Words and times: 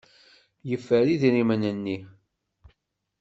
Yeffer 0.69 1.05
idrimen-nni. 1.13 1.97